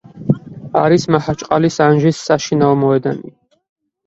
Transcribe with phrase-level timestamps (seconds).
[0.79, 3.35] არის მაჰაჩყალის ანჟის საშინაო მოედანი.